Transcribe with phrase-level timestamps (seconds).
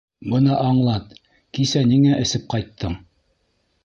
[0.33, 1.11] Бына аңлат:
[1.57, 2.97] кисә ниңә эсеп ҡайттың?